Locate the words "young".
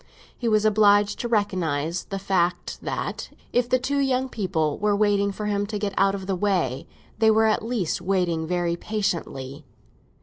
3.99-4.29